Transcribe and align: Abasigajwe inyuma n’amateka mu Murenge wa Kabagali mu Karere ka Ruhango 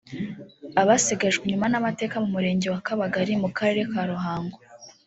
Abasigajwe 0.81 1.43
inyuma 1.45 1.67
n’amateka 1.69 2.15
mu 2.23 2.29
Murenge 2.35 2.67
wa 2.73 2.81
Kabagali 2.87 3.33
mu 3.41 3.49
Karere 3.57 3.81
ka 3.91 4.01
Ruhango 4.11 4.57